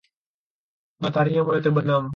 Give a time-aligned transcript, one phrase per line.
[1.01, 2.03] Mataharinya mulai terbenam.